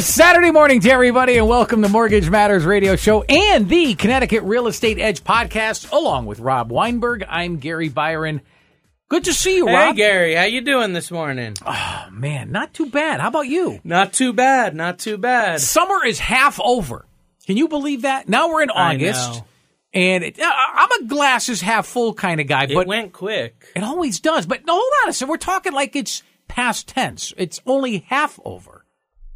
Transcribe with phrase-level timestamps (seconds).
[0.00, 4.66] Saturday morning to everybody, and welcome to Mortgage Matters Radio Show and the Connecticut Real
[4.66, 7.24] Estate Edge podcast, along with Rob Weinberg.
[7.28, 8.40] I'm Gary Byron.
[9.08, 9.96] Good to see you, Hey Rob.
[9.96, 11.54] Gary, how you doing this morning?
[11.66, 13.20] Oh, man, not too bad.
[13.20, 13.80] How about you?
[13.84, 15.60] Not too bad, not too bad.
[15.60, 17.04] Summer is half over.
[17.46, 18.28] Can you believe that?
[18.28, 19.44] Now we're in I August, know.
[19.92, 23.66] and it, I'm a glasses half full kind of guy, It but went quick.
[23.76, 24.46] It always does.
[24.46, 25.30] But no, hold on a second.
[25.30, 27.34] We're talking like it's past tense.
[27.36, 28.79] It's only half over.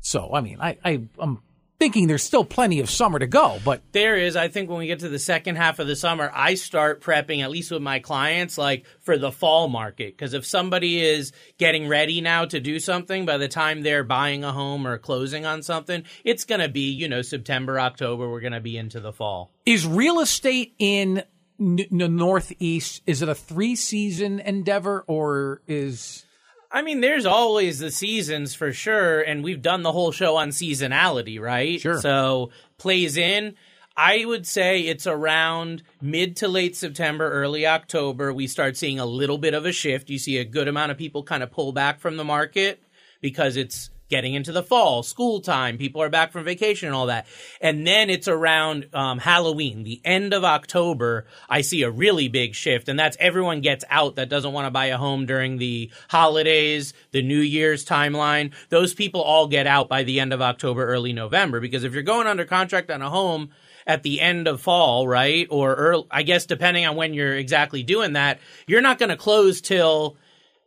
[0.04, 1.40] So, I mean, I, I, I'm
[1.78, 4.86] thinking there's still plenty of summer to go, but There is, I think when we
[4.86, 8.00] get to the second half of the summer, I start prepping, at least with my
[8.00, 10.14] clients, like for the fall market.
[10.14, 14.44] Because if somebody is getting ready now to do something, by the time they're buying
[14.44, 18.40] a home or closing on something, it's going to be, you know, September, October, we're
[18.40, 19.52] going to be into the fall.
[19.64, 21.22] is real estate in
[21.58, 26.26] n- the Northeast, is it a three season endeavor or is.
[26.74, 30.48] I mean, there's always the seasons for sure, and we've done the whole show on
[30.48, 31.80] seasonality, right?
[31.80, 32.00] Sure.
[32.00, 33.54] So plays in.
[33.96, 38.32] I would say it's around mid to late September, early October.
[38.32, 40.10] We start seeing a little bit of a shift.
[40.10, 42.82] You see a good amount of people kind of pull back from the market
[43.20, 45.78] because it's getting into the fall, school time.
[45.78, 47.26] People are back from vacation and all that.
[47.60, 51.26] And then it's around um, Halloween, the end of October.
[51.48, 54.70] I see a really big shift, and that's everyone gets out that doesn't want to
[54.70, 58.52] buy a home during the holidays, the New Year's timeline.
[58.68, 61.60] Those people all get out by the end of October, early November.
[61.60, 63.50] Because if you're going under contract on a home,
[63.86, 65.46] at the end of fall, right?
[65.50, 69.16] Or early, I guess depending on when you're exactly doing that, you're not going to
[69.16, 70.16] close till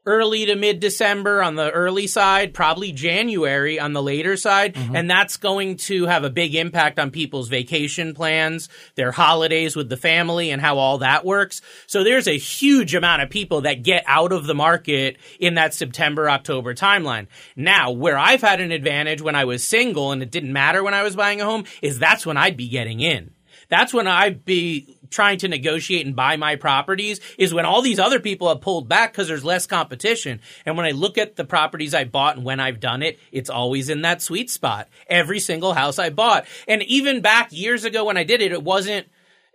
[0.08, 4.74] early to mid December on the early side, probably January on the later side.
[4.74, 4.96] Mm-hmm.
[4.96, 9.90] And that's going to have a big impact on people's vacation plans, their holidays with
[9.90, 11.62] the family, and how all that works.
[11.86, 15.74] So there's a huge amount of people that get out of the market in that
[15.74, 17.28] September, October timeline.
[17.56, 20.94] Now, where I've had an advantage when I was single and it didn't matter when
[20.94, 23.32] I was buying a home is that's when I'd be getting in
[23.70, 28.00] that's when I'd be trying to negotiate and buy my properties is when all these
[28.00, 30.40] other people have pulled back because there's less competition.
[30.66, 33.50] And when I look at the properties I bought and when I've done it, it's
[33.50, 34.88] always in that sweet spot.
[35.08, 36.46] Every single house I bought.
[36.68, 39.08] And even back years ago when I did it, it wasn't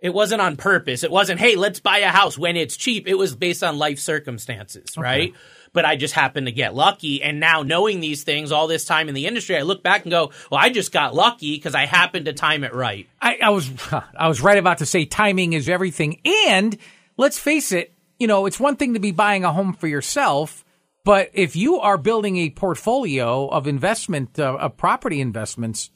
[0.03, 1.03] it wasn't on purpose.
[1.05, 3.07] It wasn't, hey, let's buy a house when it's cheap.
[3.07, 5.33] It was based on life circumstances, right?
[5.71, 7.23] But I just happened to get lucky.
[7.23, 10.11] And now knowing these things all this time in the industry, I look back and
[10.11, 13.07] go, well, I just got lucky because I happened to time it right.
[13.21, 13.71] I, I was
[14.17, 16.19] I was right about to say timing is everything.
[16.47, 16.77] And
[17.15, 20.65] let's face it, you know, it's one thing to be buying a home for yourself,
[21.05, 25.91] but if you are building a portfolio of investment uh, of property investments,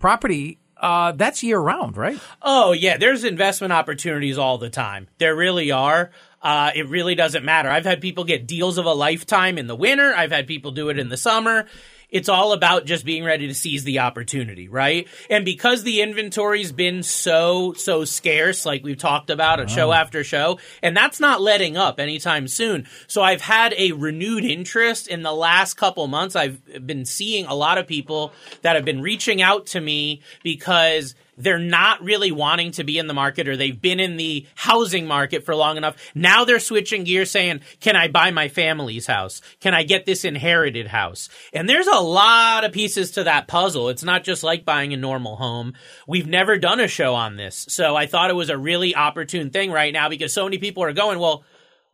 [0.00, 2.18] property uh, that's year round, right?
[2.42, 5.06] Oh yeah, there's investment opportunities all the time.
[5.18, 6.10] There really are.
[6.42, 7.70] Uh, it really doesn't matter.
[7.70, 10.12] I've had people get deals of a lifetime in the winter.
[10.12, 11.66] I've had people do it in the summer.
[12.12, 15.08] It's all about just being ready to seize the opportunity, right?
[15.30, 20.22] And because the inventory's been so, so scarce, like we've talked about at show after
[20.22, 22.86] show, and that's not letting up anytime soon.
[23.06, 26.36] So I've had a renewed interest in the last couple months.
[26.36, 31.14] I've been seeing a lot of people that have been reaching out to me because
[31.36, 35.06] they're not really wanting to be in the market or they've been in the housing
[35.06, 35.96] market for long enough.
[36.14, 39.40] Now they're switching gears saying, can I buy my family's house?
[39.60, 41.28] Can I get this inherited house?
[41.52, 43.88] And there's a lot of pieces to that puzzle.
[43.88, 45.74] It's not just like buying a normal home.
[46.06, 47.66] We've never done a show on this.
[47.68, 50.82] So I thought it was a really opportune thing right now because so many people
[50.84, 51.44] are going, well,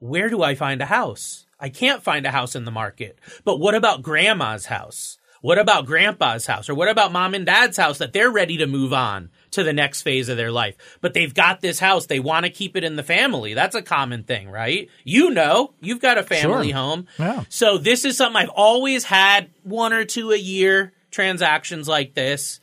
[0.01, 1.47] where do I find a house?
[1.61, 3.19] I can't find a house in the market.
[3.45, 5.19] But what about grandma's house?
[5.41, 6.69] What about grandpa's house?
[6.69, 9.73] Or what about mom and dad's house that they're ready to move on to the
[9.73, 10.77] next phase of their life?
[11.01, 12.07] But they've got this house.
[12.07, 13.55] They want to keep it in the family.
[13.55, 14.89] That's a common thing, right?
[15.05, 16.77] You know, you've got a family Sure.
[16.77, 17.07] home.
[17.19, 17.45] Yeah.
[17.49, 22.61] So this is something I've always had one or two a year transactions like this.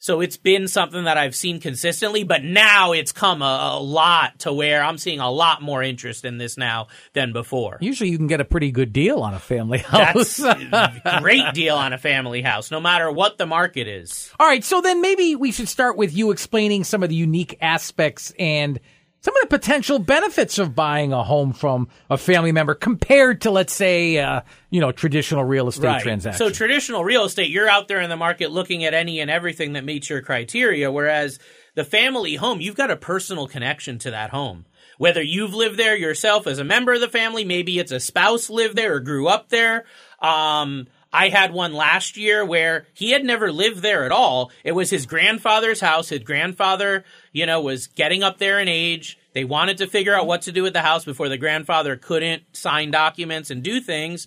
[0.00, 4.38] So it's been something that I've seen consistently, but now it's come a, a lot
[4.40, 7.76] to where I'm seeing a lot more interest in this now than before.
[7.82, 10.38] Usually you can get a pretty good deal on a family house.
[10.38, 14.32] That's a great deal on a family house, no matter what the market is.
[14.40, 17.58] All right, so then maybe we should start with you explaining some of the unique
[17.60, 18.80] aspects and
[19.20, 23.50] some of the potential benefits of buying a home from a family member compared to,
[23.50, 24.40] let's say, uh,
[24.70, 26.38] you know, traditional real estate transactions.
[26.38, 29.74] So traditional real estate, you're out there in the market looking at any and everything
[29.74, 31.38] that meets your criteria, whereas
[31.74, 34.64] the family home, you've got a personal connection to that home.
[34.96, 38.50] Whether you've lived there yourself as a member of the family, maybe it's a spouse
[38.50, 39.84] lived there or grew up there.
[40.20, 44.52] Um, I had one last year where he had never lived there at all.
[44.62, 46.10] It was his grandfather's house.
[46.10, 49.18] His grandfather, you know, was getting up there in age.
[49.32, 52.42] They wanted to figure out what to do with the house before the grandfather couldn't
[52.52, 54.26] sign documents and do things.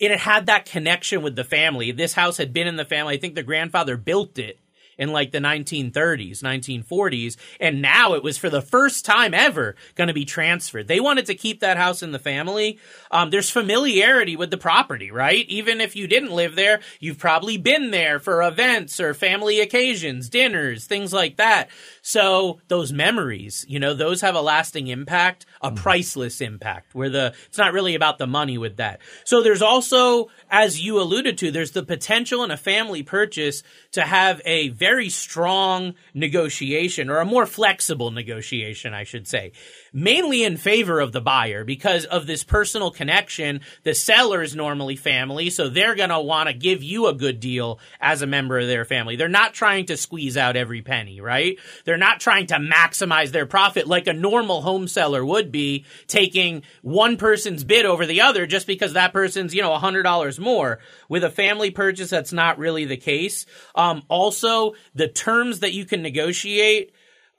[0.00, 1.92] and it had that connection with the family.
[1.92, 3.14] This house had been in the family.
[3.14, 4.58] I think the grandfather built it
[5.02, 10.06] in like the 1930s, 1940s, and now it was for the first time ever going
[10.06, 10.86] to be transferred.
[10.86, 12.78] They wanted to keep that house in the family.
[13.10, 15.44] Um, there's familiarity with the property, right?
[15.48, 20.28] Even if you didn't live there, you've probably been there for events or family occasions,
[20.28, 21.68] dinners, things like that.
[22.00, 25.76] So those memories, you know, those have a lasting impact, a mm.
[25.76, 29.00] priceless impact where the, it's not really about the money with that.
[29.24, 34.02] So there's also, as you alluded to, there's the potential in a family purchase to
[34.02, 39.52] have a very strong negotiation or a more flexible negotiation, I should say
[39.92, 43.60] mainly in favor of the buyer because of this personal connection.
[43.82, 47.40] The seller is normally family, so they're going to want to give you a good
[47.40, 49.16] deal as a member of their family.
[49.16, 51.58] They're not trying to squeeze out every penny, right?
[51.84, 56.62] They're not trying to maximize their profit like a normal home seller would be taking
[56.82, 60.78] one person's bid over the other just because that person's, you know, $100 more.
[61.08, 63.46] With a family purchase, that's not really the case.
[63.74, 66.92] Um, also, the terms that you can negotiate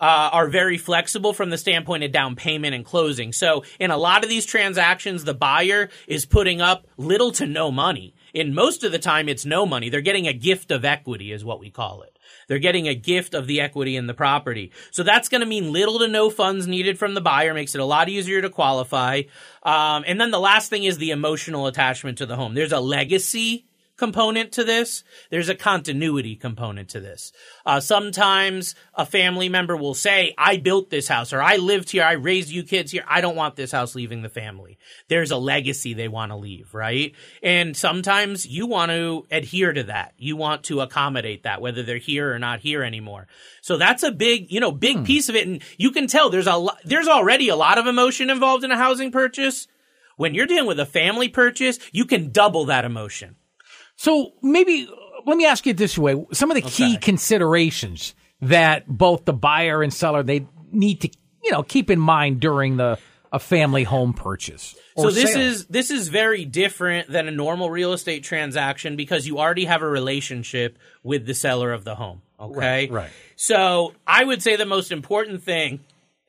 [0.03, 3.31] uh, are very flexible from the standpoint of down payment and closing.
[3.31, 7.71] So in a lot of these transactions, the buyer is putting up little to no
[7.71, 8.13] money.
[8.33, 9.87] In most of the time, it's no money.
[9.87, 12.19] They're getting a gift of equity is what we call it.
[12.49, 14.73] They're getting a gift of the equity in the property.
[14.91, 17.79] So that's going to mean little to no funds needed from the buyer, makes it
[17.79, 19.21] a lot easier to qualify.
[19.61, 22.55] Um, and then the last thing is the emotional attachment to the home.
[22.55, 23.67] There's a legacy
[24.03, 25.01] component to this.
[25.29, 27.31] There's a continuity component to this.
[27.65, 32.03] Uh, sometimes a family member will say, I built this house or I lived here.
[32.03, 33.05] I raised you kids here.
[33.07, 34.77] I don't want this house leaving the family.
[35.07, 37.13] There's a legacy they want to leave, right?
[37.41, 40.15] And sometimes you want to adhere to that.
[40.17, 43.27] You want to accommodate that, whether they're here or not here anymore.
[43.61, 45.03] So that's a big, you know, big hmm.
[45.05, 45.47] piece of it.
[45.47, 48.71] And you can tell there's a lot, there's already a lot of emotion involved in
[48.71, 49.69] a housing purchase.
[50.17, 53.37] When you're dealing with a family purchase, you can double that emotion
[53.95, 54.87] so maybe
[55.25, 56.71] let me ask you this way: some of the okay.
[56.71, 61.09] key considerations that both the buyer and seller they need to
[61.43, 62.97] you know keep in mind during the
[63.33, 64.75] a family home purchase.
[64.95, 65.41] So this sale.
[65.41, 69.81] is this is very different than a normal real estate transaction because you already have
[69.81, 72.21] a relationship with the seller of the home.
[72.39, 72.91] Okay, right.
[72.91, 73.09] right.
[73.35, 75.79] So I would say the most important thing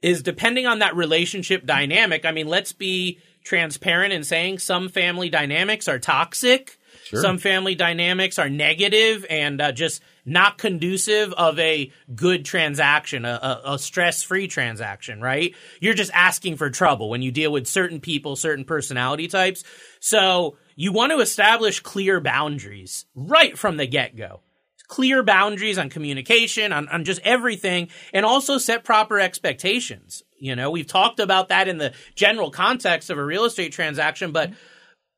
[0.01, 2.25] is depending on that relationship dynamic.
[2.25, 6.79] I mean, let's be transparent in saying some family dynamics are toxic
[7.15, 7.23] Sure.
[7.23, 13.61] Some family dynamics are negative and uh, just not conducive of a good transaction, a,
[13.65, 15.55] a, a stress free transaction, right?
[15.81, 19.65] You're just asking for trouble when you deal with certain people, certain personality types.
[20.01, 24.41] So you want to establish clear boundaries right from the get go
[24.87, 30.23] clear boundaries on communication, on, on just everything, and also set proper expectations.
[30.39, 34.33] You know, we've talked about that in the general context of a real estate transaction,
[34.33, 34.53] but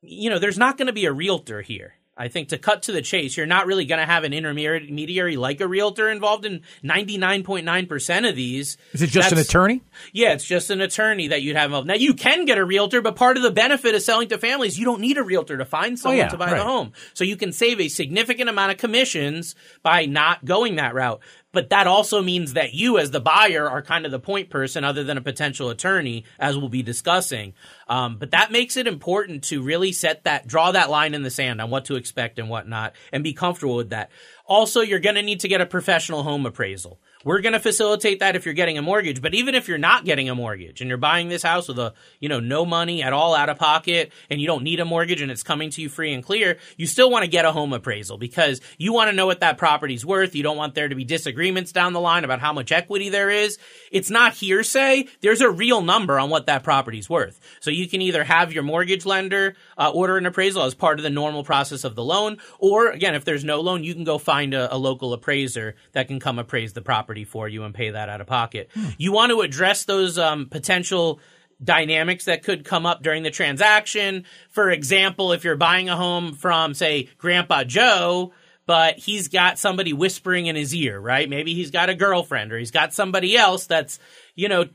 [0.01, 1.95] you know, there's not going to be a realtor here.
[2.17, 5.35] I think to cut to the chase, you're not really going to have an intermediary
[5.35, 8.77] like a realtor involved in 99.9% of these.
[8.93, 9.81] Is it just That's, an attorney?
[10.13, 11.87] Yeah, it's just an attorney that you'd have involved.
[11.87, 14.79] Now, you can get a realtor, but part of the benefit of selling to families,
[14.79, 16.57] you don't need a realtor to find oh, someone oh, yeah, to buy right.
[16.57, 16.93] the home.
[17.13, 19.53] So you can save a significant amount of commissions
[19.83, 21.21] by not going that route
[21.53, 24.83] but that also means that you as the buyer are kind of the point person
[24.83, 27.53] other than a potential attorney as we'll be discussing.
[27.87, 31.31] Um, but that makes it important to really set that draw that line in the
[31.31, 34.11] sand on what to expect and what not and be comfortable with that.
[34.45, 38.21] Also you're going to need to get a professional home appraisal we're going to facilitate
[38.21, 39.21] that if you're getting a mortgage.
[39.21, 41.93] But even if you're not getting a mortgage and you're buying this house with a,
[42.21, 45.19] you know, no money at all out of pocket and you don't need a mortgage
[45.19, 47.73] and it's coming to you free and clear, you still want to get a home
[47.73, 50.35] appraisal because you want to know what that property's worth.
[50.35, 53.29] You don't want there to be disagreements down the line about how much equity there
[53.29, 53.57] is.
[53.91, 55.09] It's not hearsay.
[55.19, 57.41] There's a real number on what that property's worth.
[57.59, 61.03] So you can either have your mortgage lender uh, order an appraisal as part of
[61.03, 64.17] the normal process of the loan, or again, if there's no loan, you can go
[64.17, 67.73] find a, a local appraiser that can come appraise the property property for you and
[67.73, 68.69] pay that out of pocket.
[68.73, 68.89] Hmm.
[68.97, 71.19] You want to address those um, potential
[71.63, 74.25] dynamics that could come up during the transaction.
[74.49, 78.31] For example, if you're buying a home from, say, Grandpa Joe,
[78.67, 81.29] but he's got somebody whispering in his ear, right?
[81.29, 83.97] Maybe he's got a girlfriend or he's got somebody else that's,
[84.35, 84.65] you know,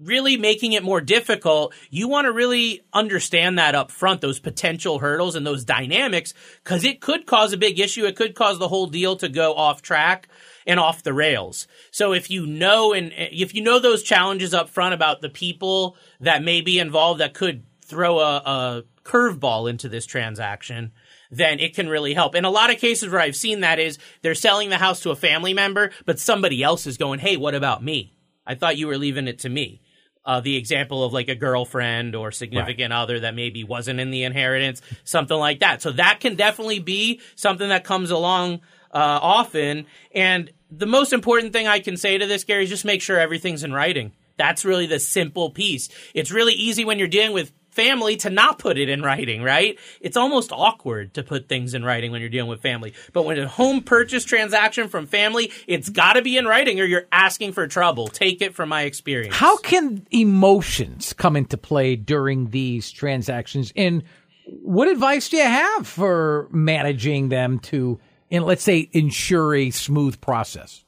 [0.00, 4.98] really making it more difficult, you want to really understand that up front, those potential
[4.98, 8.04] hurdles and those dynamics, because it could cause a big issue.
[8.04, 10.28] It could cause the whole deal to go off track
[10.66, 11.66] and off the rails.
[11.90, 15.96] So if you know and if you know those challenges up front about the people
[16.20, 20.92] that may be involved that could throw a, a curveball into this transaction,
[21.30, 22.34] then it can really help.
[22.34, 25.10] In a lot of cases where I've seen that is they're selling the house to
[25.10, 28.14] a family member, but somebody else is going, Hey, what about me?
[28.46, 29.80] I thought you were leaving it to me.
[30.24, 33.00] uh, the example of like a girlfriend or significant right.
[33.00, 35.82] other that maybe wasn't in the inheritance, something like that.
[35.82, 38.60] So that can definitely be something that comes along
[38.92, 39.86] uh, often.
[40.14, 43.18] And the most important thing I can say to this, Gary, is just make sure
[43.18, 44.12] everything's in writing.
[44.36, 45.88] That's really the simple piece.
[46.14, 49.78] It's really easy when you're dealing with family to not put it in writing, right?
[50.00, 52.92] It's almost awkward to put things in writing when you're dealing with family.
[53.12, 56.84] But when a home purchase transaction from family, it's got to be in writing or
[56.84, 58.08] you're asking for trouble.
[58.08, 59.34] Take it from my experience.
[59.34, 63.72] How can emotions come into play during these transactions?
[63.74, 64.02] And
[64.44, 67.98] what advice do you have for managing them to,
[68.32, 70.84] and let's say, ensure a smooth process?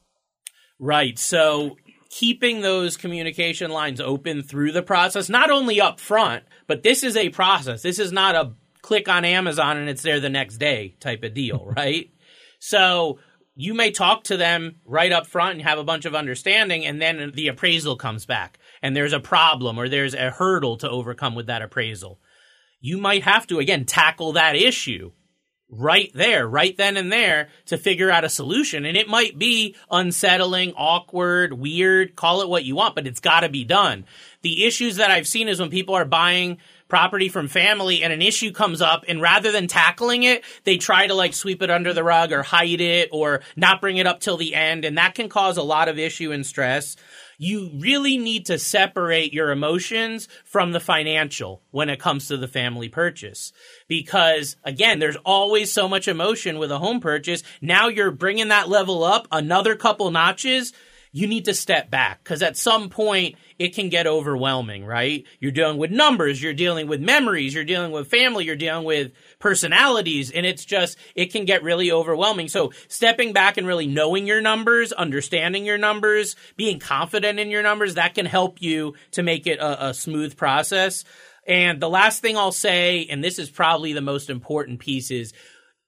[0.79, 1.17] Right.
[1.17, 1.77] So
[2.09, 7.15] keeping those communication lines open through the process, not only up front, but this is
[7.15, 7.83] a process.
[7.83, 11.33] This is not a click on Amazon and it's there the next day type of
[11.33, 12.09] deal, right?
[12.59, 13.19] so
[13.55, 17.01] you may talk to them right up front and have a bunch of understanding, and
[17.01, 21.35] then the appraisal comes back and there's a problem or there's a hurdle to overcome
[21.35, 22.19] with that appraisal.
[22.81, 25.11] You might have to, again, tackle that issue
[25.69, 28.85] right there, right then and there to figure out a solution.
[28.85, 33.41] And it might be unsettling, awkward, weird, call it what you want, but it's got
[33.41, 34.05] to be done.
[34.41, 36.57] The issues that I've seen is when people are buying
[36.87, 41.07] property from family and an issue comes up and rather than tackling it, they try
[41.07, 44.19] to like sweep it under the rug or hide it or not bring it up
[44.19, 44.85] till the end.
[44.85, 46.95] And that can cause a lot of issue and stress
[47.37, 52.47] you really need to separate your emotions from the financial when it comes to the
[52.47, 53.51] family purchase.
[53.87, 57.43] Because again, there's always so much emotion with a home purchase.
[57.61, 60.73] Now you're bringing that level up another couple notches
[61.15, 65.23] you need to step back because at some point it can get overwhelming, right?
[65.39, 69.13] You're dealing with numbers, you're dealing with memories, you're dealing with family, you're dealing with
[69.39, 72.49] personalities, and it's just, it can get really overwhelming.
[72.49, 77.63] So stepping back and really knowing your numbers, understanding your numbers, being confident in your
[77.63, 81.05] numbers, that can help you to make it a, a smooth process.
[81.47, 85.31] And the last thing I'll say, and this is probably the most important piece is,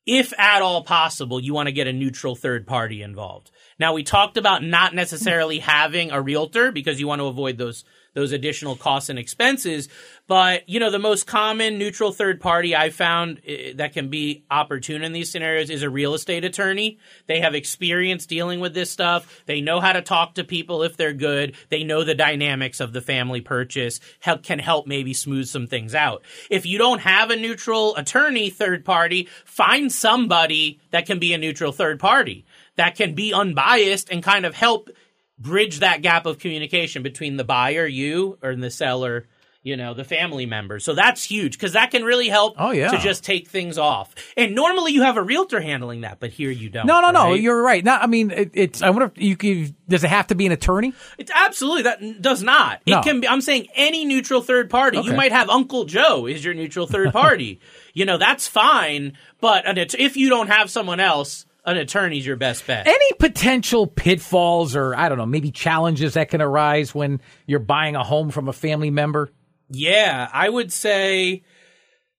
[0.07, 3.51] if at all possible, you want to get a neutral third party involved.
[3.77, 7.83] Now we talked about not necessarily having a realtor because you want to avoid those
[8.17, 9.89] those additional costs and expenses.
[10.25, 14.43] But, you know, the most common neutral third party I found eh, that can be
[14.49, 16.97] opportune in these scenarios is a real estate attorney.
[17.27, 19.43] They have experience dealing with this stuff.
[19.45, 21.55] They know how to talk to people if they're good.
[21.69, 25.93] They know the dynamics of the family purchase, help, can help maybe smooth some things
[25.93, 26.23] out.
[26.49, 31.37] If you don't have a neutral attorney third party, find somebody that can be a
[31.37, 32.45] neutral third party
[32.77, 34.89] that can be unbiased and kind of help
[35.39, 39.27] bridge that gap of communication between the buyer, you, or the seller,
[39.67, 40.85] you know, the family members.
[40.85, 42.89] So that's huge because that can really help oh, yeah.
[42.89, 44.15] to just take things off.
[44.37, 46.87] And normally you have a realtor handling that, but here you don't.
[46.87, 47.13] No, no, right?
[47.13, 47.33] no.
[47.33, 47.83] You're right.
[47.83, 48.81] Now, I mean, it, it's.
[48.81, 49.75] I wonder if you could.
[49.89, 50.93] Does it have to be an attorney?
[51.17, 52.81] It's absolutely that does not.
[52.85, 53.27] It can be.
[53.27, 54.99] I'm saying any neutral third party.
[54.99, 55.09] Okay.
[55.09, 57.59] You might have Uncle Joe is your neutral third party.
[57.93, 59.17] you know, that's fine.
[59.41, 62.87] But if you don't have someone else, an attorney's your best bet.
[62.87, 67.95] Any potential pitfalls or I don't know, maybe challenges that can arise when you're buying
[67.95, 69.29] a home from a family member?
[69.69, 71.43] Yeah, I would say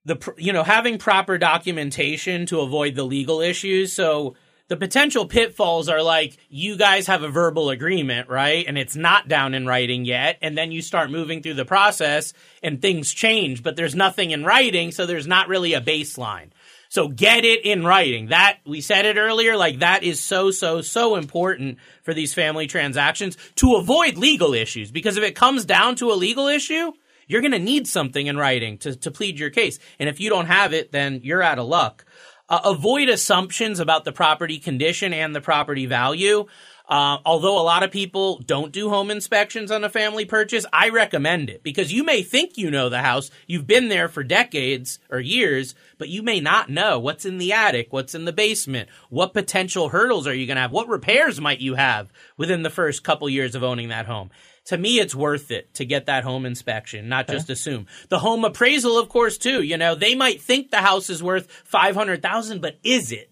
[0.04, 3.92] the you know having proper documentation to avoid the legal issues.
[3.94, 4.36] So
[4.68, 8.66] the potential pitfalls are like you guys have a verbal agreement, right?
[8.68, 10.36] And it's not down in writing yet.
[10.42, 14.44] And then you start moving through the process and things change, but there's nothing in
[14.44, 14.92] writing.
[14.92, 16.50] So there's not really a baseline.
[16.88, 18.28] So get it in writing.
[18.28, 22.66] That, we said it earlier, like that is so, so, so important for these family
[22.66, 24.90] transactions to avoid legal issues.
[24.90, 26.92] Because if it comes down to a legal issue,
[27.26, 29.78] you're going to need something in writing to, to plead your case.
[29.98, 32.06] And if you don't have it, then you're out of luck.
[32.48, 36.46] Uh, avoid assumptions about the property condition and the property value.
[36.88, 40.88] Uh, although a lot of people don't do home inspections on a family purchase, I
[40.88, 43.30] recommend it because you may think you know the house.
[43.46, 47.52] You've been there for decades or years, but you may not know what's in the
[47.52, 51.38] attic, what's in the basement, what potential hurdles are you going to have, what repairs
[51.38, 54.30] might you have within the first couple years of owning that home.
[54.68, 57.86] To me, it's worth it to get that home inspection, not just assume.
[58.10, 59.62] The home appraisal, of course, too.
[59.62, 63.30] You know, they might think the house is worth 500,000, but is it?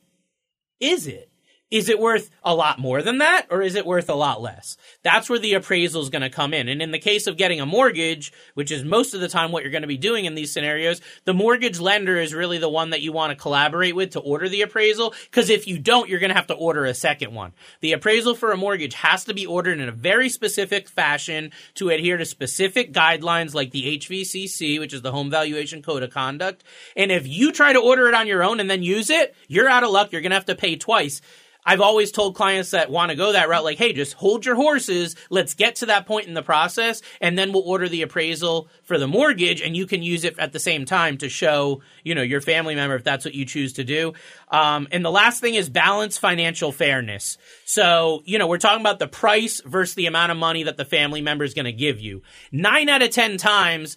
[0.80, 1.30] Is it?
[1.70, 4.76] Is it worth a lot more than that or is it worth a lot less?
[5.02, 6.68] That's where the appraisal is going to come in.
[6.68, 9.64] And in the case of getting a mortgage, which is most of the time what
[9.64, 12.90] you're going to be doing in these scenarios, the mortgage lender is really the one
[12.90, 15.12] that you want to collaborate with to order the appraisal.
[15.24, 17.52] Because if you don't, you're going to have to order a second one.
[17.80, 21.88] The appraisal for a mortgage has to be ordered in a very specific fashion to
[21.88, 26.62] adhere to specific guidelines like the HVCC, which is the Home Valuation Code of Conduct.
[26.94, 29.68] And if you try to order it on your own and then use it, you're
[29.68, 30.12] out of luck.
[30.12, 31.20] You're going to have to pay twice
[31.66, 34.54] I've always told clients that want to go that route, like, hey, just hold your
[34.54, 35.16] horses.
[35.30, 38.98] Let's get to that point in the process, and then we'll order the appraisal for
[38.98, 42.22] the mortgage, and you can use it at the same time to show, you know,
[42.22, 44.12] your family member if that's what you choose to do.
[44.48, 47.36] Um, and the last thing is balance financial fairness.
[47.64, 50.84] So, you know, we're talking about the price versus the amount of money that the
[50.84, 52.22] family member is going to give you.
[52.52, 53.96] Nine out of 10 times,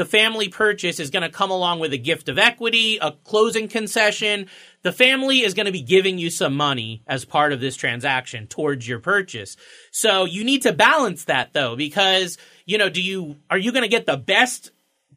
[0.00, 3.68] the family purchase is going to come along with a gift of equity, a closing
[3.68, 4.46] concession.
[4.80, 8.46] The family is going to be giving you some money as part of this transaction
[8.46, 9.58] towards your purchase.
[9.90, 13.82] So you need to balance that though, because, you know, do you, are you going
[13.82, 14.70] to get the best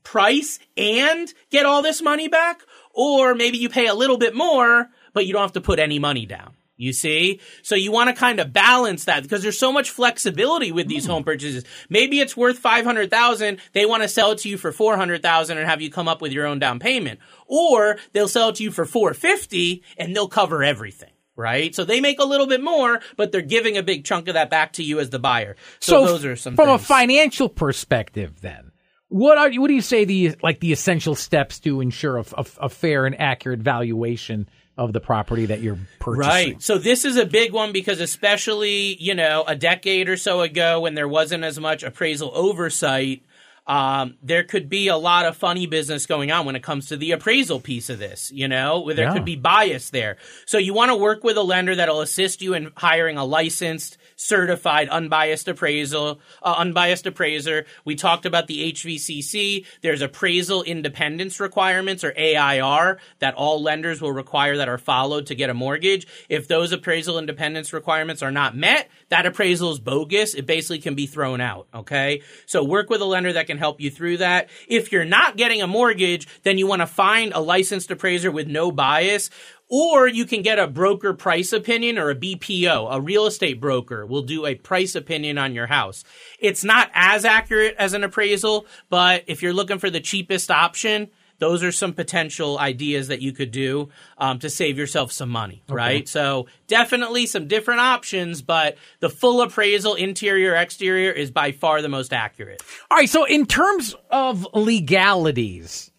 [0.04, 2.60] price and get all this money back?
[2.94, 5.98] Or maybe you pay a little bit more, but you don't have to put any
[5.98, 6.56] money down.
[6.76, 7.40] You see?
[7.62, 11.06] So you want to kind of balance that because there's so much flexibility with these
[11.06, 11.12] mm.
[11.12, 11.66] home purchases.
[11.88, 13.60] Maybe it's worth 500,000.
[13.74, 16.32] They want to sell it to you for 400,000 and have you come up with
[16.32, 17.20] your own down payment.
[17.46, 21.12] Or they'll sell it to you for 450 and they'll cover everything.
[21.36, 21.74] Right?
[21.74, 24.50] So they make a little bit more, but they're giving a big chunk of that
[24.50, 25.56] back to you as the buyer.
[25.80, 26.82] So, so those are some from things.
[26.82, 28.72] a financial perspective then.
[29.10, 32.46] What are what do you say the like the essential steps to ensure a, a,
[32.62, 36.30] a fair and accurate valuation of the property that you're purchasing.
[36.30, 36.62] Right.
[36.62, 40.82] So this is a big one because especially, you know, a decade or so ago
[40.82, 43.24] when there wasn't as much appraisal oversight,
[43.68, 46.98] um, there could be a lot of funny business going on when it comes to
[46.98, 49.14] the appraisal piece of this, you know, there yeah.
[49.14, 50.18] could be bias there.
[50.46, 53.98] So you want to work with a lender that'll assist you in hiring a licensed
[54.24, 57.66] certified unbiased appraisal, uh, unbiased appraiser.
[57.84, 59.66] We talked about the HVCC.
[59.82, 65.36] There's appraisal independence requirements or AIR that all lenders will require that are followed to
[65.36, 66.08] get a mortgage.
[66.30, 70.34] If those appraisal independence requirements are not met, that appraisal is bogus.
[70.34, 71.68] It basically can be thrown out.
[71.74, 72.22] Okay.
[72.46, 74.50] So work with a lender that can help you through that.
[74.68, 78.48] If you're not getting a mortgage, then you want to find a licensed appraiser with
[78.48, 79.30] no bias
[79.76, 84.06] or you can get a broker price opinion or a BPO, a real estate broker
[84.06, 86.04] will do a price opinion on your house.
[86.38, 91.10] It's not as accurate as an appraisal, but if you're looking for the cheapest option,
[91.40, 95.64] those are some potential ideas that you could do um, to save yourself some money,
[95.68, 95.76] okay.
[95.76, 96.08] right?
[96.08, 101.90] So definitely some different options, but the full appraisal, interior, exterior, is by far the
[101.90, 102.62] most accurate.
[102.92, 103.10] All right.
[103.10, 105.90] So in terms of legalities,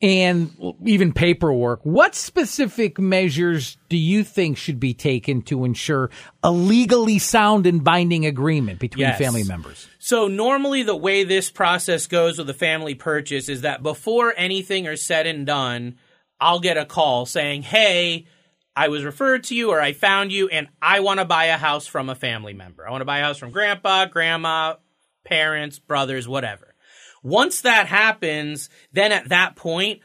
[0.00, 1.80] and even paperwork.
[1.82, 6.10] What specific measures do you think should be taken to ensure
[6.42, 9.18] a legally sound and binding agreement between yes.
[9.18, 9.88] family members?
[9.98, 14.86] So normally the way this process goes with a family purchase is that before anything
[14.86, 15.96] is said and done,
[16.40, 18.26] I'll get a call saying, "Hey,
[18.76, 21.56] I was referred to you or I found you and I want to buy a
[21.56, 22.86] house from a family member.
[22.86, 24.76] I want to buy a house from grandpa, grandma,
[25.24, 26.67] parents, brothers, whatever."
[27.22, 30.00] Once that happens, then at that point,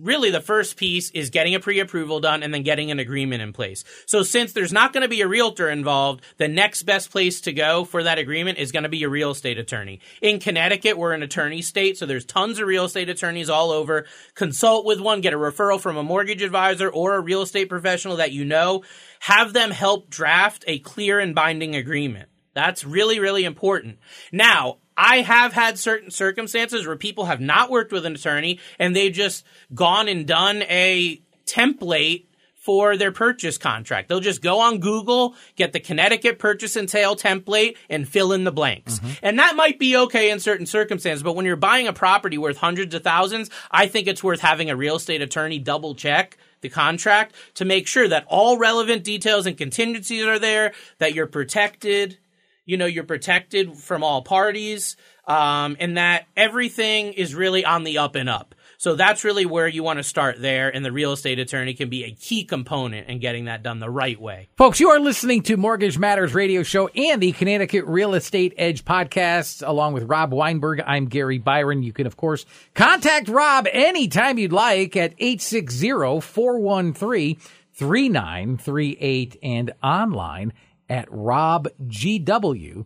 [0.00, 3.52] really the first piece is getting a pre-approval done and then getting an agreement in
[3.52, 3.84] place.
[4.06, 7.52] So since there's not going to be a realtor involved, the next best place to
[7.52, 10.00] go for that agreement is going to be a real estate attorney.
[10.22, 14.06] In Connecticut, we're an attorney state, so there's tons of real estate attorneys all over.
[14.34, 18.16] Consult with one, get a referral from a mortgage advisor or a real estate professional
[18.16, 18.82] that you know.
[19.20, 22.30] Have them help draft a clear and binding agreement.
[22.54, 23.98] That's really, really important.
[24.32, 28.94] Now, I have had certain circumstances where people have not worked with an attorney and
[28.94, 32.26] they've just gone and done a template
[32.66, 34.08] for their purchase contract.
[34.08, 38.42] They'll just go on Google, get the Connecticut purchase and sale template and fill in
[38.42, 38.98] the blanks.
[38.98, 39.12] Mm-hmm.
[39.22, 42.56] And that might be okay in certain circumstances, but when you're buying a property worth
[42.56, 46.68] hundreds of thousands, I think it's worth having a real estate attorney double check the
[46.68, 52.18] contract to make sure that all relevant details and contingencies are there, that you're protected,
[52.66, 57.98] you know, you're protected from all parties, um, and that everything is really on the
[57.98, 58.54] up and up.
[58.78, 61.88] So that's really where you want to start there, and the real estate attorney can
[61.88, 64.48] be a key component in getting that done the right way.
[64.58, 68.84] Folks, you are listening to Mortgage Matters radio show and the Connecticut Real Estate Edge
[68.84, 70.82] podcast, along with Rob Weinberg.
[70.86, 71.82] I'm Gary Byron.
[71.82, 77.36] You can, of course, contact Rob anytime you'd like at 860 413
[77.72, 80.52] 3938 and online
[80.88, 82.84] at robgw.com.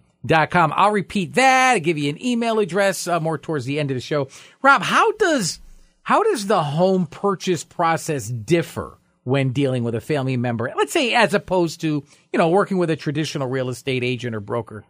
[0.75, 1.73] I'll repeat that.
[1.73, 4.29] I'll give you an email address uh, more towards the end of the show.
[4.63, 5.61] Rob, how does
[6.03, 10.73] how does the home purchase process differ when dealing with a family member?
[10.77, 14.41] Let's say as opposed to, you know, working with a traditional real estate agent or
[14.41, 14.85] broker.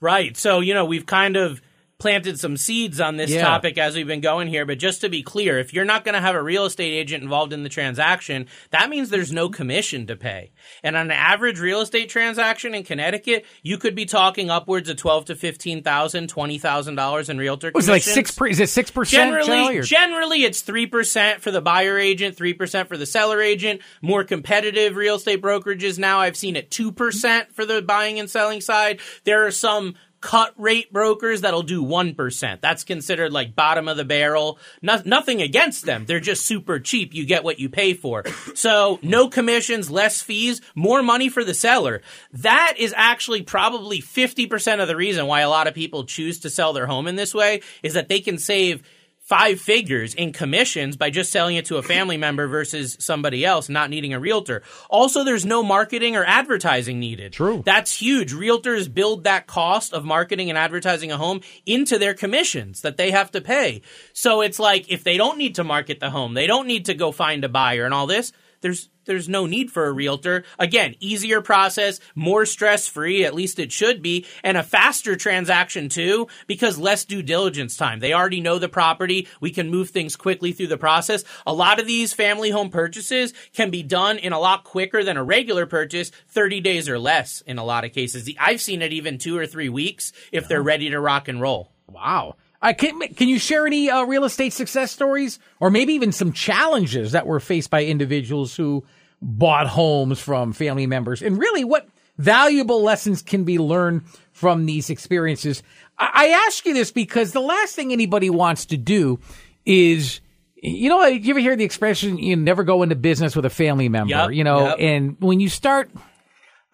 [0.00, 0.36] Right.
[0.36, 1.60] So, you know, we've kind of
[2.00, 3.42] planted some seeds on this Yeah.
[3.42, 6.14] topic as we've been going here, but just to be clear, if you're not going
[6.14, 10.06] to have a real estate agent involved in the transaction, that means there's no commission
[10.08, 10.50] to pay.
[10.82, 14.96] And on an average real estate transaction in Connecticut, you could be talking upwards of
[14.96, 17.70] twelve to fifteen thousand, twenty thousand dollars in realtor.
[17.74, 18.30] Was it like six?
[18.32, 19.30] Per, is it six percent?
[19.30, 23.80] Generally, generally it's three percent for the buyer agent, three percent for the seller agent.
[24.00, 28.30] More competitive real estate brokerages now, I've seen it two percent for the buying and
[28.30, 29.00] selling side.
[29.24, 32.60] There are some cut rate brokers that'll do one percent.
[32.60, 34.58] That's considered like bottom of the barrel.
[34.82, 37.14] No, nothing against them; they're just super cheap.
[37.14, 38.24] You get what you pay for.
[38.54, 42.02] So no commissions, less fees, more money for the seller.
[42.32, 46.40] That is actually probably fifty percent of the reason why a lot of people choose
[46.40, 48.82] to sell their home in this way is that they can save
[49.30, 53.68] five figures in commissions by just selling it to a family member versus somebody else
[53.68, 54.60] not needing a realtor.
[54.90, 57.32] Also, there's no marketing or advertising needed.
[57.32, 57.62] True.
[57.64, 58.32] That's huge.
[58.32, 63.12] Realtors build that cost of marketing and advertising a home into their commissions that they
[63.12, 63.82] have to pay.
[64.12, 66.94] So it's like if they don't need to market the home, they don't need to
[66.94, 70.44] go find a buyer and all this, there's there's no need for a realtor.
[70.58, 75.88] Again, easier process, more stress free, at least it should be, and a faster transaction
[75.88, 77.98] too, because less due diligence time.
[77.98, 79.26] They already know the property.
[79.40, 81.24] We can move things quickly through the process.
[81.46, 85.16] A lot of these family home purchases can be done in a lot quicker than
[85.16, 88.30] a regular purchase, 30 days or less in a lot of cases.
[88.38, 91.72] I've seen it even two or three weeks if they're ready to rock and roll.
[91.88, 92.36] Wow.
[92.62, 96.32] I can, can you share any uh, real estate success stories or maybe even some
[96.32, 98.84] challenges that were faced by individuals who
[99.22, 104.90] bought homes from family members and really what valuable lessons can be learned from these
[104.90, 105.62] experiences?
[105.98, 109.20] I, I ask you this because the last thing anybody wants to do
[109.64, 110.20] is
[110.62, 113.88] you know, you ever hear the expression, you never go into business with a family
[113.88, 114.76] member, Yep, you know, yep.
[114.78, 115.90] and when you start,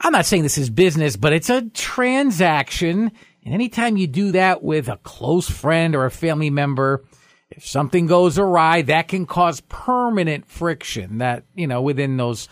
[0.01, 3.13] I'm not saying this is business, but it's a transaction.
[3.47, 7.05] And anytime you do that with a close friend or a family member,
[7.49, 12.49] if something goes awry, that can cause permanent friction that, you know, within those.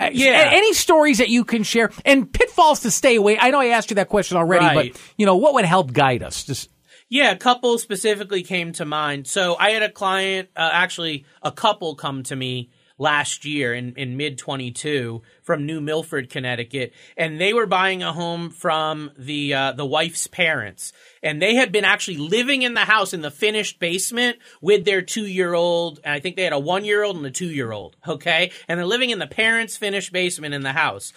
[0.00, 0.50] uh, Yeah.
[0.52, 3.36] Any stories that you can share and pitfalls to stay away?
[3.40, 4.92] I know I asked you that question already, Right.
[4.92, 6.44] but, you know, what would help guide us?
[6.44, 6.70] Just,
[7.08, 9.26] Yeah, a couple specifically came to mind.
[9.26, 13.94] So I had a client, uh, actually a couple come to me last year in,
[13.94, 19.54] in mid 22 from New Milford, Connecticut, and they were buying a home from the
[19.54, 23.30] uh, the wife's parents, and they had been actually living in the house in the
[23.30, 27.16] finished basement with their two year old, I think they had a one year old
[27.16, 27.96] and a two year old.
[28.06, 31.12] Okay, and they're living in the parents' finished basement in the house.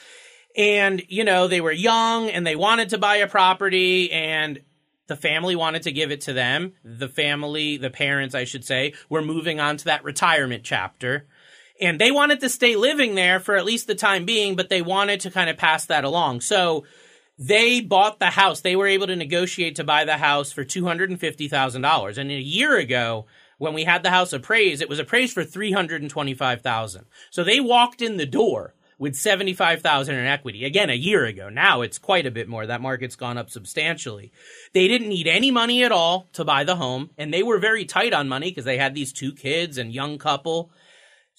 [0.57, 4.59] And, you know, they were young and they wanted to buy a property and
[5.07, 6.73] the family wanted to give it to them.
[6.83, 11.27] The family, the parents, I should say, were moving on to that retirement chapter.
[11.81, 14.81] And they wanted to stay living there for at least the time being, but they
[14.81, 16.41] wanted to kind of pass that along.
[16.41, 16.83] So
[17.37, 18.61] they bought the house.
[18.61, 22.17] They were able to negotiate to buy the house for $250,000.
[22.17, 27.05] And a year ago, when we had the house appraised, it was appraised for 325,000.
[27.29, 30.65] So they walked in the door with 75,000 in equity.
[30.65, 31.47] Again, a year ago.
[31.47, 32.67] Now it's quite a bit more.
[32.67, 34.33] That market's gone up substantially.
[34.73, 37.85] They didn't need any money at all to buy the home and they were very
[37.85, 40.71] tight on money because they had these two kids and young couple.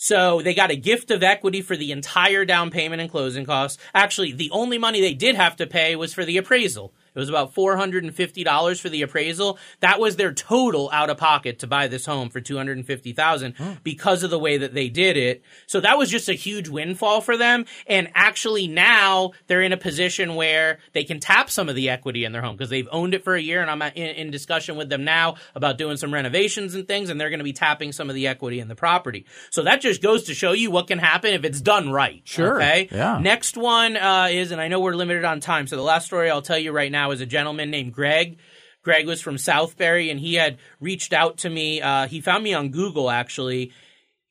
[0.03, 3.77] So they got a gift of equity for the entire down payment and closing costs.
[3.93, 6.95] Actually, the only money they did have to pay was for the appraisal.
[7.15, 9.59] It was about $450 for the appraisal.
[9.81, 14.31] That was their total out of pocket to buy this home for 250,000 because of
[14.31, 15.43] the way that they did it.
[15.67, 19.77] So that was just a huge windfall for them and actually now they're in a
[19.77, 23.15] position where they can tap some of the equity in their home because they've owned
[23.15, 26.13] it for a year and I'm in, in discussion with them now about doing some
[26.13, 28.75] renovations and things and they're going to be tapping some of the equity in the
[28.75, 29.27] property.
[29.51, 32.23] So that just goes to show you what can happen if it's done right.
[32.25, 32.57] Sure.
[32.57, 32.89] Okay.
[32.91, 33.19] Yeah.
[33.19, 36.31] Next one uh, is, and I know we're limited on time, so the last story
[36.31, 38.39] I'll tell you right now is a gentleman named Greg.
[38.83, 41.83] Greg was from Southbury, and he had reached out to me.
[41.83, 43.73] Uh, he found me on Google, actually.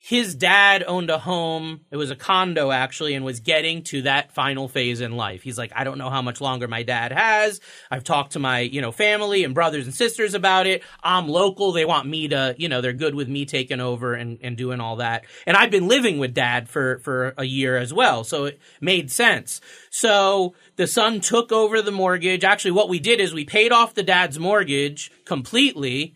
[0.02, 1.82] His dad owned a home.
[1.90, 5.42] It was a condo, actually, and was getting to that final phase in life.
[5.42, 7.60] He's like, I don't know how much longer my dad has.
[7.90, 10.82] I've talked to my, you know, family and brothers and sisters about it.
[11.02, 11.72] I'm local.
[11.72, 14.80] They want me to, you know, they're good with me taking over and, and doing
[14.80, 15.26] all that.
[15.46, 18.24] And I've been living with dad for, for a year as well.
[18.24, 19.60] So it made sense.
[19.90, 22.42] So the son took over the mortgage.
[22.42, 26.14] Actually, what we did is we paid off the dad's mortgage completely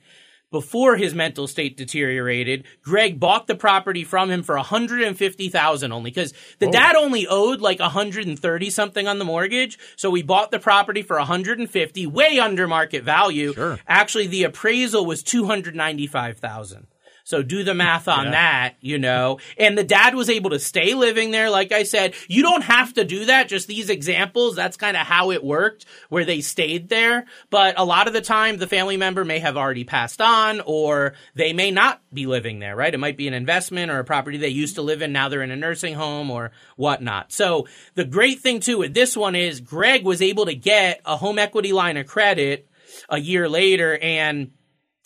[0.55, 2.63] before his mental state deteriorated.
[2.81, 6.71] Greg bought the property from him for 150,000 only cuz the oh.
[6.71, 9.77] dad only owed like 130 something on the mortgage.
[9.97, 13.53] So we bought the property for 150, way under market value.
[13.53, 13.81] Sure.
[13.89, 16.87] Actually, the appraisal was 295,000.
[17.25, 18.31] So do the math on yeah.
[18.33, 19.39] that, you know.
[19.57, 21.49] And the dad was able to stay living there.
[21.49, 23.49] Like I said, you don't have to do that.
[23.49, 27.25] Just these examples, that's kind of how it worked, where they stayed there.
[27.49, 31.15] But a lot of the time, the family member may have already passed on or
[31.35, 32.93] they may not be living there, right?
[32.93, 35.13] It might be an investment or a property they used to live in.
[35.13, 37.33] Now they're in a nursing home or whatnot.
[37.33, 41.17] So the great thing too with this one is Greg was able to get a
[41.17, 42.69] home equity line of credit
[43.09, 44.53] a year later and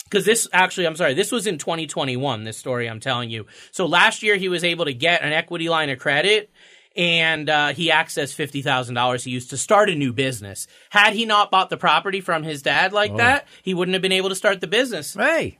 [0.09, 3.47] because this actually, I'm sorry, this was in 2021, this story I'm telling you.
[3.71, 6.51] So last year he was able to get an equity line of credit
[6.97, 10.67] and uh, he accessed $50,000 he used to start a new business.
[10.91, 13.17] Had he not bought the property from his dad like oh.
[13.19, 15.15] that, he wouldn't have been able to start the business.
[15.15, 15.59] Hey.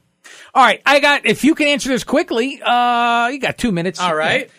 [0.55, 4.01] All right, I got if you can answer this quickly, uh you got 2 minutes.
[4.01, 4.51] All right.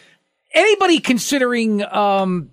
[0.54, 2.52] Anybody considering um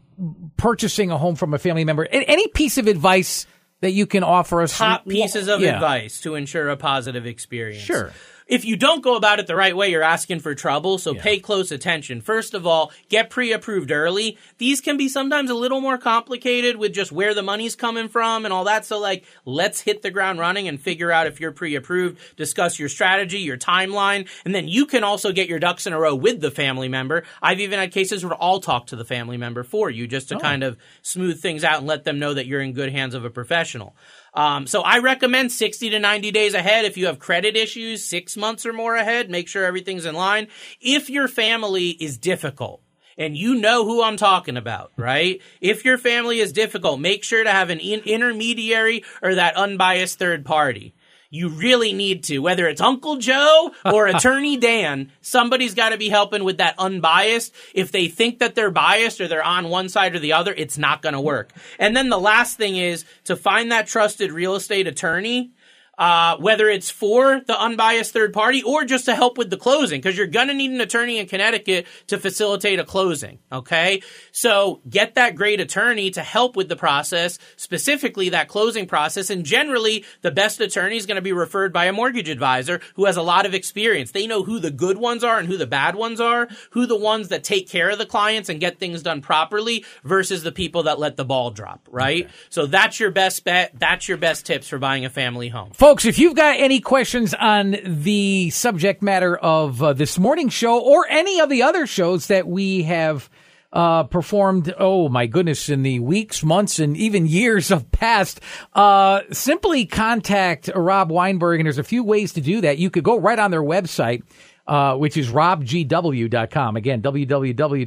[0.57, 3.47] purchasing a home from a family member, any piece of advice
[3.81, 4.77] that you can offer us?
[4.77, 5.75] Top pieces of yeah.
[5.75, 7.83] advice to ensure a positive experience.
[7.83, 8.13] Sure
[8.47, 10.99] if you don't go about it the right way, you're asking for trouble.
[10.99, 11.23] So yeah.
[11.23, 12.21] pay close attention.
[12.21, 14.39] First of all, get pre-approved early.
[14.59, 18.45] These can be sometimes a little more complicated with just where the money's coming from
[18.45, 18.85] and all that.
[18.85, 22.89] So like, let's hit the ground running and figure out if you're pre-approved, discuss your
[22.89, 26.41] strategy, your timeline, and then you can also get your ducks in a row with
[26.41, 27.25] the family member.
[27.43, 30.37] I've even had cases where I'll talk to the family member for you just to
[30.37, 30.41] oh.
[30.41, 33.25] kind of smooth things out and let them know that you're in good hands of
[33.25, 33.97] a professional.
[34.37, 36.85] Um, so I recommend 60 to 90 days ahead.
[36.85, 40.49] If you have credit issues, six months or more ahead, make sure everything's in line.
[40.81, 42.83] If your family is difficult,
[43.19, 45.41] and you know who I'm talking about, right?
[45.63, 50.19] If your family is difficult, make sure to have an in- intermediary or that unbiased
[50.19, 50.95] third party
[51.37, 56.09] you really need to, whether it's Uncle Joe or Attorney Dan, somebody's got to be
[56.09, 57.55] helping with that unbiased.
[57.75, 60.79] If they think that they're biased or they're on one side or the other, it's
[60.79, 61.53] not going to work.
[61.79, 65.53] And then the last thing is to find that trusted real estate attorney
[65.99, 70.01] uh, whether it's for the unbiased third party or just to help with the closing,
[70.01, 73.39] because you're going to need an attorney in Connecticut to facilitate a closing.
[73.51, 74.03] Okay.
[74.33, 79.31] So get that great attorney to help with the process, specifically that closing process.
[79.31, 83.07] And generally, the best attorney is going to be referred by a mortgage advisor who
[83.07, 84.11] has a lot of experience.
[84.11, 86.99] They know who the good ones are and who the bad ones are, who the
[86.99, 90.85] ones that take care of the clients and get things done properly versus the people
[90.85, 92.25] that let the ball drop, right?
[92.25, 92.35] Okay.
[92.51, 93.73] So that's your best bet.
[93.75, 95.71] That's your best tips for buying a family home.
[95.87, 100.81] Folks, if you've got any questions on the subject matter of uh, this morning show
[100.81, 103.31] or any of the other shows that we have
[103.73, 108.41] uh, performed, oh my goodness, in the weeks, months, and even years of past,
[108.73, 111.61] uh, simply contact Rob Weinberg.
[111.61, 112.79] And there's a few ways to do that.
[112.79, 114.25] You could go right on their website
[114.67, 116.77] uh, which is robgw.com.
[116.77, 117.85] Again, www.robgw.com.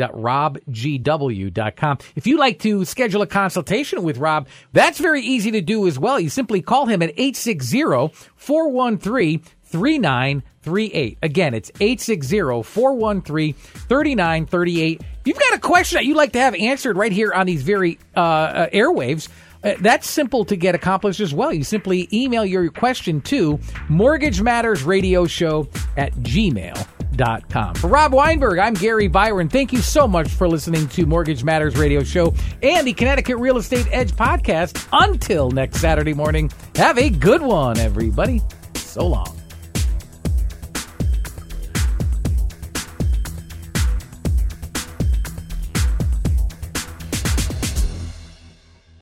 [2.15, 5.99] If you'd like to schedule a consultation with Rob, that's very easy to do as
[5.99, 6.19] well.
[6.19, 11.17] You simply call him at 860 413 3938.
[11.21, 15.01] Again, it's 860 413 3938.
[15.01, 17.61] If you've got a question that you'd like to have answered right here on these
[17.61, 19.29] very uh, uh, airwaves,
[19.63, 21.53] Uh, that's simple to get accomplished as well.
[21.53, 25.67] You simply email your question to Mortgage Matters Radio Show
[25.97, 27.75] at gmail.com.
[27.75, 29.49] For Rob Weinberg, I'm Gary Byron.
[29.49, 33.57] Thank you so much for listening to Mortgage Matters Radio Show and the Connecticut Real
[33.57, 34.87] Estate Edge podcast.
[34.93, 38.41] Until next Saturday morning, have a good one, everybody.
[38.75, 39.38] So long.